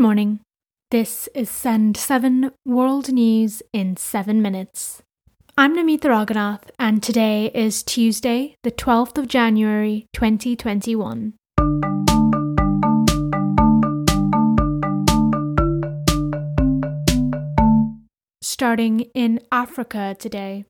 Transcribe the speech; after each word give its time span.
morning. 0.00 0.40
This 0.90 1.28
is 1.34 1.50
Send 1.50 1.94
7 1.94 2.52
World 2.64 3.12
News 3.12 3.62
in 3.70 3.98
7 3.98 4.40
minutes. 4.40 5.02
I'm 5.58 5.76
Namitha 5.76 6.08
Raghunath, 6.08 6.70
and 6.78 7.02
today 7.02 7.50
is 7.54 7.82
Tuesday, 7.82 8.54
the 8.62 8.70
12th 8.70 9.18
of 9.18 9.28
January 9.28 10.06
2021. 10.14 11.34
Starting 18.40 19.00
in 19.12 19.40
Africa 19.52 20.16
today. 20.18 20.64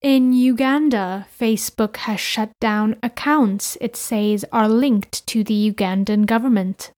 In 0.00 0.32
Uganda, 0.32 1.26
Facebook 1.36 1.96
has 1.96 2.20
shut 2.20 2.50
down 2.60 2.94
accounts 3.02 3.76
it 3.80 3.96
says 3.96 4.44
are 4.52 4.68
linked 4.68 5.26
to 5.26 5.42
the 5.42 5.72
Ugandan 5.72 6.26
government. 6.26 6.92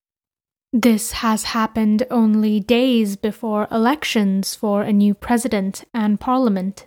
This 0.71 1.13
has 1.13 1.45
happened 1.45 2.03
only 2.11 2.59
days 2.59 3.15
before 3.15 3.67
elections 3.71 4.53
for 4.53 4.83
a 4.83 4.93
new 4.93 5.15
president 5.15 5.83
and 5.95 6.19
parliament. 6.19 6.85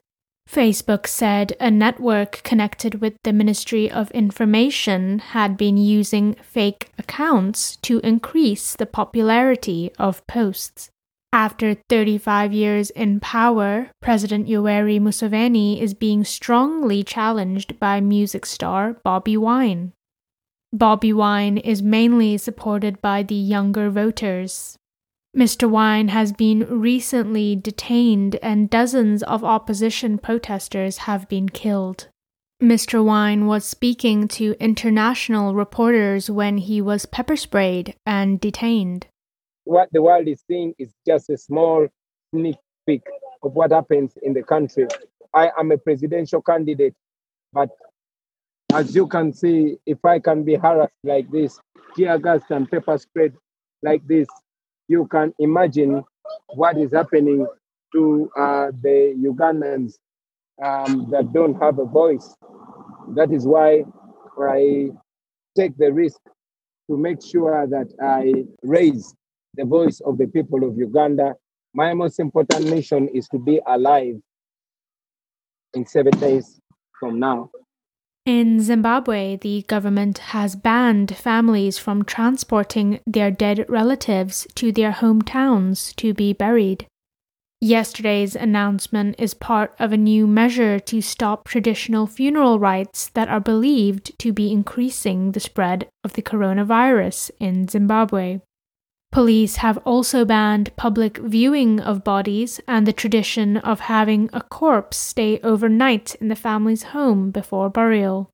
Facebook 0.49 1.07
said 1.07 1.57
a 1.59 1.71
network 1.71 2.43
connected 2.45 3.01
with 3.01 3.15
the 3.25 3.33
Ministry 3.33 3.91
of 3.91 4.11
Information 4.13 5.19
had 5.19 5.57
been 5.57 5.77
using 5.77 6.35
fake 6.43 6.93
accounts 6.97 7.77
to 7.77 7.99
increase 8.01 8.77
the 8.77 8.87
popularity 8.87 9.91
of 9.99 10.25
posts. 10.29 10.91
After 11.33 11.75
35 11.89 12.53
years 12.53 12.91
in 12.91 13.19
power, 13.19 13.91
President 14.01 14.47
Yoweri 14.47 15.01
Museveni 15.01 15.81
is 15.81 15.95
being 15.95 16.25
strongly 16.25 17.03
challenged 17.03 17.81
by 17.81 18.01
music 18.01 18.45
star 18.47 18.95
Bobi 19.05 19.39
Wine. 19.39 19.93
Bobi 20.75 21.13
Wine 21.13 21.59
is 21.59 21.83
mainly 21.83 22.39
supported 22.39 23.03
by 23.03 23.23
the 23.23 23.35
younger 23.35 23.91
voters. 23.91 24.79
Mr. 25.37 25.69
Wine 25.69 26.09
has 26.09 26.33
been 26.33 26.61
recently 26.61 27.57
detained 27.57 28.37
and 28.43 28.71
dozens 28.71 29.23
of 29.23 29.45
opposition 29.45 30.19
protesters 30.19 30.99
have 30.99 31.29
been 31.29 31.49
killed. 31.49 32.09
Mr. 32.63 33.05
Wine 33.05 33.47
was 33.47 33.65
speaking 33.65 34.29
to 34.29 34.55
international 34.61 35.55
reporters 35.55 36.31
when 36.31 36.59
he 36.59 36.81
was 36.81 37.07
pepper 37.07 37.37
sprayed 37.37 37.95
and 38.07 38.41
detained. 38.41 39.07
What 39.65 39.89
the 39.93 40.03
world 40.03 40.29
is 40.29 40.43
seeing 40.47 40.75
is 40.79 40.93
just 41.07 41.29
a 41.29 41.37
small 41.37 41.89
sneak 42.35 42.57
peek 42.87 43.03
of 43.43 43.53
what 43.53 43.73
happens 43.73 44.13
in 44.23 44.33
the 44.33 44.43
country. 44.43 44.87
I 45.35 45.51
am 45.59 45.71
a 45.71 45.79
presidential 45.79 46.41
candidate, 46.41 46.95
but 47.53 47.71
as 48.73 48.95
you 48.95 49.07
can 49.07 49.33
see, 49.33 49.77
if 49.87 50.03
I 50.05 50.19
can 50.19 50.45
be 50.45 50.55
harassed 50.55 50.93
like 51.05 51.31
this, 51.31 51.61
tear 51.95 52.19
gas 52.19 52.41
and 52.51 52.71
pepper 52.71 52.97
sprayed 52.97 53.35
like 53.83 54.07
this, 54.07 54.27
you 54.89 55.07
can 55.07 55.35
imagine 55.39 56.05
what 56.55 56.79
is 56.79 56.93
happening 56.93 57.47
to 57.93 58.31
uh, 58.39 58.71
the 58.83 59.15
Ugandans 59.19 59.95
um, 60.65 61.09
that 61.11 61.33
don't 61.33 61.61
have 61.61 61.79
a 61.79 61.85
voice. 61.85 62.35
That 63.15 63.31
is 63.31 63.47
why 63.47 63.85
I 64.41 64.91
take 65.57 65.77
the 65.77 65.93
risk 65.93 66.21
to 66.91 66.97
make 66.97 67.23
sure 67.23 67.67
that 67.67 67.93
I 68.03 68.45
raise 68.63 69.15
the 69.55 69.65
voice 69.65 70.01
of 70.01 70.17
the 70.17 70.27
people 70.27 70.65
of 70.65 70.79
Uganda. 70.79 71.35
My 71.75 71.93
most 71.93 72.19
important 72.19 72.71
mission 72.71 73.09
is 73.09 73.29
to 73.29 73.39
be 73.39 73.61
alive 73.67 74.17
in 75.75 75.87
seven 75.87 76.19
days 76.19 76.59
from 76.99 77.19
now. 77.21 77.51
In 78.25 78.61
Zimbabwe, 78.61 79.37
the 79.37 79.63
government 79.63 80.19
has 80.19 80.55
banned 80.55 81.17
families 81.17 81.77
from 81.77 82.05
transporting 82.05 83.01
their 83.05 83.33
dead 83.33 83.67
relatives 83.69 84.47
to 84.55 84.71
their 84.71 84.93
hometowns 84.93 85.95
to 85.97 86.15
be 86.15 86.33
buried. 86.33 86.87
Yesterday's 87.61 88.37
announcement 88.37 89.17
is 89.19 89.35
part 89.35 89.75
of 89.79 89.93
a 89.93 89.97
new 89.97 90.27
measure 90.27 90.79
to 90.79 91.01
stop 91.01 91.49
traditional 91.49 92.07
funeral 92.07 92.61
rites 92.61 93.09
that 93.15 93.29
are 93.29 93.41
believed 93.41 94.17
to 94.21 94.33
be 94.33 94.53
increasing 94.53 95.33
the 95.33 95.41
spread 95.41 95.89
of 96.05 96.13
the 96.13 96.23
coronavirus 96.23 97.33
in 97.41 97.67
Zimbabwe. 97.67 98.41
Police 99.13 99.57
have 99.57 99.77
also 99.85 100.25
banned 100.25 100.75
public 100.77 101.19
viewing 101.19 101.79
of 101.81 102.03
bodies 102.03 102.63
and 102.67 102.87
the 102.87 102.95
tradition 102.95 103.59
of 103.59 103.81
having 103.81 104.31
a 104.33 104.41
corpse 104.41 104.97
stay 104.97 105.39
overnight 105.41 106.15
in 106.15 106.29
the 106.29 106.35
family's 106.35 106.85
home 106.95 107.31
before 107.31 107.69
burial. 107.69 108.31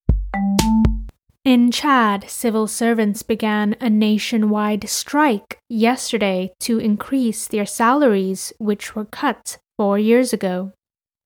In 1.45 1.73
Chad, 1.73 2.31
civil 2.31 2.69
servants 2.69 3.25
began 3.25 3.75
a 3.81 3.91
nationwide 3.91 4.89
strike 4.89 5.59
yesterday 5.69 6.53
to 6.61 6.79
increase 6.79 7.49
their 7.49 7.67
salaries, 7.67 8.53
which 8.59 8.95
were 8.95 9.07
cut 9.07 9.59
four 9.77 9.99
years 9.99 10.33
ago. 10.33 10.73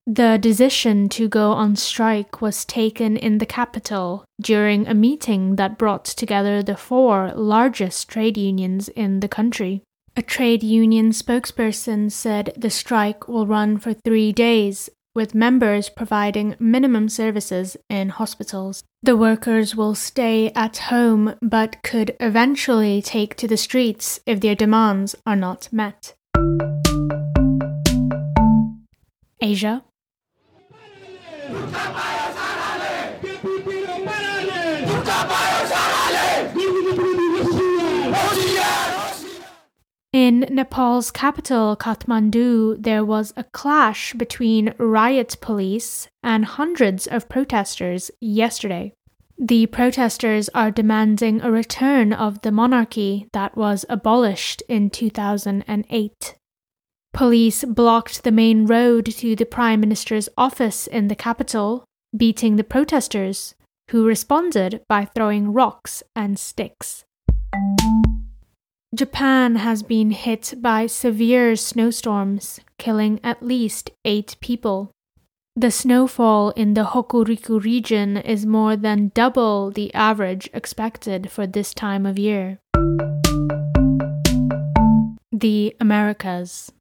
The 0.05 0.37
decision 0.37 1.07
to 1.09 1.29
go 1.29 1.53
on 1.53 1.77
strike 1.77 2.41
was 2.41 2.65
taken 2.65 3.15
in 3.15 3.37
the 3.37 3.45
capital 3.45 4.25
during 4.41 4.85
a 4.85 4.93
meeting 4.93 5.55
that 5.55 5.77
brought 5.77 6.03
together 6.03 6.61
the 6.61 6.75
four 6.75 7.31
largest 7.33 8.09
trade 8.09 8.37
unions 8.37 8.89
in 8.89 9.21
the 9.21 9.29
country. 9.29 9.81
A 10.17 10.21
trade 10.21 10.61
union 10.61 11.11
spokesperson 11.11 12.11
said 12.11 12.53
the 12.57 12.69
strike 12.69 13.29
will 13.29 13.47
run 13.47 13.77
for 13.77 13.93
three 13.93 14.33
days, 14.33 14.89
with 15.15 15.33
members 15.33 15.87
providing 15.87 16.57
minimum 16.59 17.07
services 17.07 17.77
in 17.89 18.09
hospitals. 18.09 18.83
The 19.01 19.15
workers 19.15 19.73
will 19.73 19.95
stay 19.95 20.51
at 20.53 20.77
home 20.77 21.35
but 21.41 21.81
could 21.81 22.15
eventually 22.19 23.01
take 23.01 23.37
to 23.37 23.47
the 23.47 23.57
streets 23.57 24.19
if 24.25 24.41
their 24.41 24.55
demands 24.55 25.15
are 25.25 25.37
not 25.37 25.69
met. 25.71 26.13
Asia 29.41 29.83
in 40.13 40.41
Nepal's 40.51 41.09
capital, 41.09 41.75
Kathmandu, 41.75 42.81
there 42.81 43.03
was 43.03 43.33
a 43.35 43.43
clash 43.43 44.13
between 44.13 44.75
riot 44.77 45.35
police 45.41 46.07
and 46.21 46.45
hundreds 46.45 47.07
of 47.07 47.27
protesters 47.27 48.11
yesterday. 48.21 48.93
The 49.39 49.65
protesters 49.65 50.49
are 50.49 50.69
demanding 50.69 51.41
a 51.41 51.51
return 51.51 52.13
of 52.13 52.41
the 52.41 52.51
monarchy 52.51 53.27
that 53.33 53.57
was 53.57 53.85
abolished 53.89 54.61
in 54.69 54.91
2008. 54.91 56.35
Police 57.11 57.63
blocked 57.65 58.23
the 58.23 58.31
main 58.31 58.67
road 58.67 59.07
to 59.07 59.35
the 59.35 59.45
Prime 59.45 59.79
Minister's 59.79 60.29
office 60.37 60.85
in 60.85 61.07
the 61.07 61.15
capital, 61.15 61.85
beating 62.15 62.55
the 62.55 62.63
protesters, 62.63 63.55
who 63.89 64.05
responded 64.05 64.81
by 64.87 65.05
throwing 65.05 65.51
rocks 65.53 66.03
and 66.15 66.37
sticks. 66.37 67.03
Japan 68.93 69.55
has 69.55 69.81
been 69.81 70.11
hit 70.11 70.53
by 70.61 70.85
severe 70.85 71.55
snowstorms, 71.55 72.59
killing 72.77 73.19
at 73.23 73.41
least 73.41 73.89
eight 74.05 74.35
people. 74.39 74.91
The 75.55 75.71
snowfall 75.71 76.51
in 76.51 76.75
the 76.75 76.83
Hokuriku 76.83 77.63
region 77.63 78.17
is 78.17 78.45
more 78.45 78.75
than 78.75 79.11
double 79.15 79.71
the 79.71 79.91
average 79.95 80.47
expected 80.53 81.31
for 81.31 81.47
this 81.47 81.73
time 81.73 82.05
of 82.05 82.19
year. 82.19 82.59
The 85.31 85.75
Americas. 85.79 86.71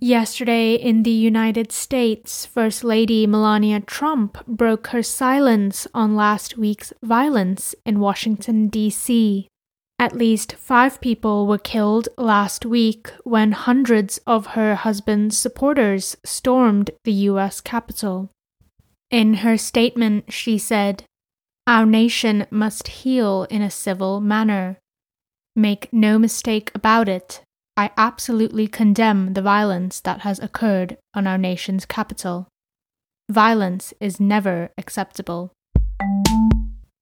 Yesterday 0.00 0.74
in 0.74 1.02
the 1.02 1.10
United 1.10 1.72
States, 1.72 2.44
First 2.44 2.84
Lady 2.84 3.26
Melania 3.26 3.80
Trump 3.80 4.44
broke 4.46 4.88
her 4.88 5.02
silence 5.02 5.86
on 5.94 6.14
last 6.14 6.58
week's 6.58 6.92
violence 7.02 7.74
in 7.86 8.00
Washington, 8.00 8.68
D.C. 8.68 9.48
At 9.98 10.16
least 10.16 10.54
five 10.54 11.00
people 11.00 11.46
were 11.46 11.58
killed 11.58 12.08
last 12.18 12.66
week 12.66 13.10
when 13.22 13.52
hundreds 13.52 14.18
of 14.26 14.48
her 14.48 14.74
husband's 14.74 15.38
supporters 15.38 16.16
stormed 16.24 16.90
the 17.04 17.12
U.S. 17.30 17.60
Capitol. 17.60 18.30
In 19.10 19.34
her 19.34 19.56
statement, 19.56 20.32
she 20.32 20.58
said, 20.58 21.04
Our 21.66 21.86
nation 21.86 22.46
must 22.50 22.88
heal 22.88 23.46
in 23.48 23.62
a 23.62 23.70
civil 23.70 24.20
manner. 24.20 24.78
Make 25.54 25.92
no 25.92 26.18
mistake 26.18 26.72
about 26.74 27.08
it, 27.08 27.42
I 27.76 27.90
absolutely 27.96 28.66
condemn 28.66 29.34
the 29.34 29.42
violence 29.42 30.00
that 30.00 30.20
has 30.20 30.38
occurred 30.38 30.96
on 31.14 31.26
our 31.26 31.38
nation's 31.38 31.86
capital. 31.86 32.48
Violence 33.30 33.94
is 34.00 34.20
never 34.20 34.70
acceptable. 34.76 35.52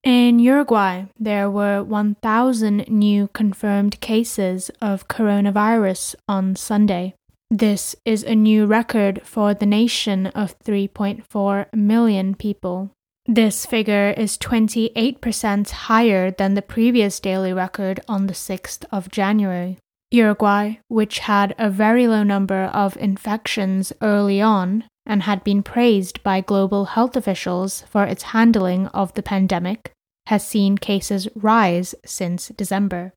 In 0.04 0.40
Uruguay, 0.40 1.04
there 1.16 1.48
were 1.48 1.84
1,000 1.84 2.88
new 2.88 3.28
confirmed 3.28 4.00
cases 4.00 4.68
of 4.80 5.06
coronavirus 5.06 6.16
on 6.26 6.56
Sunday. 6.56 7.14
This 7.50 7.94
is 8.04 8.24
a 8.24 8.34
new 8.34 8.66
record 8.66 9.22
for 9.24 9.54
the 9.54 9.66
nation 9.66 10.26
of 10.28 10.58
3.4 10.58 11.72
million 11.72 12.34
people. 12.34 12.90
This 13.26 13.64
figure 13.64 14.12
is 14.16 14.38
28% 14.38 15.70
higher 15.70 16.32
than 16.32 16.54
the 16.54 16.62
previous 16.62 17.20
daily 17.20 17.52
record 17.52 18.00
on 18.08 18.26
the 18.26 18.32
6th 18.34 18.84
of 18.90 19.08
January. 19.08 19.78
Uruguay, 20.10 20.78
which 20.88 21.20
had 21.20 21.54
a 21.58 21.70
very 21.70 22.08
low 22.08 22.24
number 22.24 22.64
of 22.64 22.96
infections 22.96 23.92
early 24.02 24.40
on 24.40 24.84
and 25.06 25.22
had 25.22 25.42
been 25.44 25.62
praised 25.62 26.22
by 26.22 26.40
global 26.40 26.86
health 26.86 27.16
officials 27.16 27.82
for 27.82 28.04
its 28.04 28.22
handling 28.24 28.86
of 28.88 29.12
the 29.14 29.22
pandemic, 29.22 29.92
has 30.26 30.46
seen 30.46 30.78
cases 30.78 31.28
rise 31.34 31.94
since 32.04 32.48
December. 32.48 33.12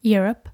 Europe. 0.00 0.48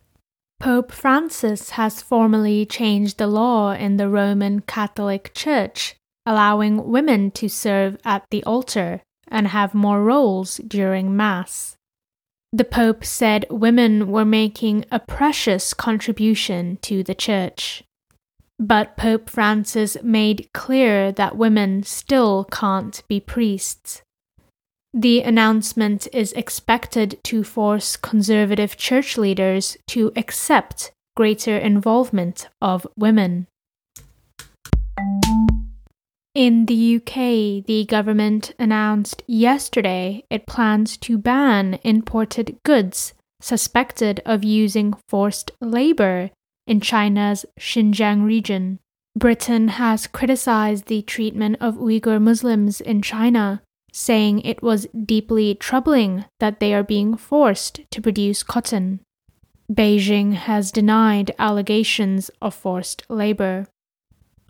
Pope 0.60 0.90
Francis 0.90 1.70
has 1.70 2.02
formally 2.02 2.66
changed 2.66 3.18
the 3.18 3.26
law 3.26 3.72
in 3.72 3.96
the 3.96 4.08
Roman 4.08 4.60
Catholic 4.60 5.32
Church, 5.34 5.94
allowing 6.26 6.90
women 6.90 7.30
to 7.32 7.48
serve 7.48 7.96
at 8.04 8.24
the 8.30 8.42
altar 8.44 9.02
and 9.28 9.48
have 9.48 9.74
more 9.74 10.02
roles 10.02 10.56
during 10.66 11.16
Mass. 11.16 11.76
The 12.52 12.64
Pope 12.64 13.04
said 13.04 13.46
women 13.50 14.10
were 14.10 14.24
making 14.24 14.86
a 14.90 14.98
precious 14.98 15.74
contribution 15.74 16.78
to 16.82 17.04
the 17.04 17.14
Church. 17.14 17.84
But 18.58 18.96
Pope 18.96 19.30
Francis 19.30 19.96
made 20.02 20.48
clear 20.52 21.12
that 21.12 21.36
women 21.36 21.84
still 21.84 22.44
can't 22.44 23.02
be 23.08 23.20
priests. 23.20 24.02
The 24.92 25.20
announcement 25.20 26.08
is 26.12 26.32
expected 26.32 27.20
to 27.24 27.44
force 27.44 27.96
conservative 27.96 28.76
church 28.76 29.16
leaders 29.16 29.76
to 29.88 30.12
accept 30.16 30.90
greater 31.14 31.56
involvement 31.56 32.48
of 32.60 32.86
women. 32.96 33.46
In 36.34 36.66
the 36.66 36.96
UK, 36.96 37.64
the 37.66 37.84
government 37.88 38.54
announced 38.58 39.22
yesterday 39.26 40.24
it 40.30 40.46
plans 40.46 40.96
to 40.98 41.18
ban 41.18 41.78
imported 41.84 42.58
goods 42.64 43.14
suspected 43.40 44.20
of 44.24 44.42
using 44.42 44.94
forced 45.08 45.50
labor 45.60 46.30
in 46.68 46.80
China's 46.80 47.44
Xinjiang 47.58 48.24
region. 48.24 48.78
Britain 49.16 49.68
has 49.68 50.06
criticized 50.06 50.86
the 50.86 51.02
treatment 51.02 51.56
of 51.60 51.74
Uyghur 51.76 52.20
Muslims 52.20 52.80
in 52.80 53.02
China, 53.02 53.62
saying 53.92 54.40
it 54.42 54.62
was 54.62 54.86
deeply 55.04 55.56
troubling 55.56 56.26
that 56.38 56.60
they 56.60 56.72
are 56.72 56.84
being 56.84 57.16
forced 57.16 57.80
to 57.90 58.00
produce 58.00 58.44
cotton. 58.44 59.00
Beijing 59.72 60.34
has 60.34 60.70
denied 60.70 61.34
allegations 61.38 62.30
of 62.40 62.54
forced 62.54 63.02
labor. 63.08 63.66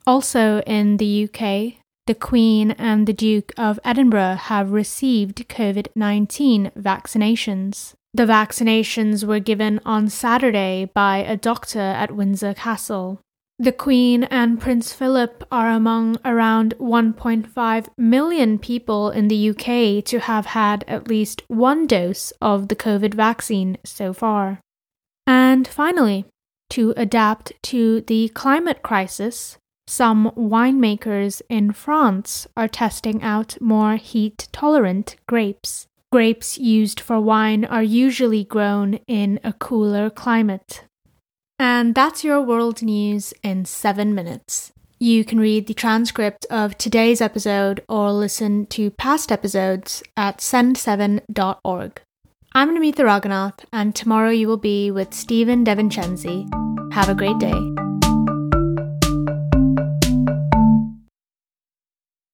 Also 0.06 0.60
in 0.62 0.98
the 0.98 1.24
UK, 1.24 1.82
the 2.06 2.14
Queen 2.14 2.72
and 2.72 3.06
the 3.06 3.12
Duke 3.12 3.52
of 3.56 3.80
Edinburgh 3.84 4.36
have 4.36 4.72
received 4.72 5.48
COVID 5.48 5.88
19 5.94 6.72
vaccinations. 6.78 7.94
The 8.14 8.24
vaccinations 8.24 9.24
were 9.24 9.40
given 9.40 9.80
on 9.84 10.08
Saturday 10.08 10.90
by 10.94 11.18
a 11.18 11.36
doctor 11.36 11.80
at 11.80 12.14
Windsor 12.14 12.54
Castle. 12.54 13.20
The 13.60 13.72
Queen 13.72 14.22
and 14.24 14.60
Prince 14.60 14.92
Philip 14.92 15.44
are 15.50 15.70
among 15.70 16.16
around 16.24 16.74
1.5 16.78 17.88
million 17.98 18.58
people 18.58 19.10
in 19.10 19.26
the 19.26 19.50
UK 19.50 20.04
to 20.04 20.20
have 20.20 20.46
had 20.46 20.84
at 20.86 21.08
least 21.08 21.42
one 21.48 21.88
dose 21.88 22.32
of 22.40 22.68
the 22.68 22.76
COVID 22.76 23.14
vaccine 23.14 23.76
so 23.84 24.12
far. 24.12 24.60
And 25.26 25.66
finally, 25.66 26.24
to 26.70 26.94
adapt 26.96 27.52
to 27.64 28.02
the 28.02 28.28
climate 28.28 28.82
crisis, 28.82 29.58
some 29.88 30.30
winemakers 30.36 31.42
in 31.48 31.72
France 31.72 32.46
are 32.56 32.68
testing 32.68 33.22
out 33.22 33.60
more 33.60 33.96
heat 33.96 34.46
tolerant 34.52 35.16
grapes. 35.26 35.87
Grapes 36.10 36.56
used 36.56 37.00
for 37.00 37.20
wine 37.20 37.66
are 37.66 37.82
usually 37.82 38.42
grown 38.42 38.94
in 39.06 39.38
a 39.44 39.52
cooler 39.52 40.08
climate. 40.08 40.84
And 41.58 41.94
that's 41.94 42.24
your 42.24 42.40
world 42.40 42.82
news 42.82 43.34
in 43.42 43.66
seven 43.66 44.14
minutes. 44.14 44.72
You 44.98 45.24
can 45.24 45.38
read 45.38 45.66
the 45.66 45.74
transcript 45.74 46.46
of 46.50 46.78
today's 46.78 47.20
episode 47.20 47.84
or 47.88 48.10
listen 48.10 48.66
to 48.66 48.90
past 48.90 49.30
episodes 49.30 50.02
at 50.16 50.38
send7.org. 50.38 52.00
I'm 52.54 52.74
Namitha 52.74 53.04
Raghunath, 53.04 53.64
and 53.70 53.94
tomorrow 53.94 54.30
you 54.30 54.48
will 54.48 54.56
be 54.56 54.90
with 54.90 55.12
Stephen 55.12 55.62
DeVincenzi. 55.62 56.48
Have 56.94 57.10
a 57.10 57.14
great 57.14 57.38
day. 57.38 57.87